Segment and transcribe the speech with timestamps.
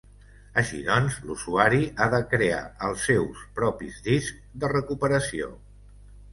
[0.61, 5.55] Així doncs, l'usuari ha de crear els seus propis discs de recuperació.